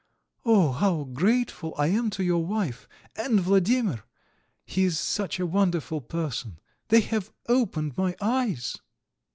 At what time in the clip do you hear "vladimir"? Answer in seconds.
3.39-4.01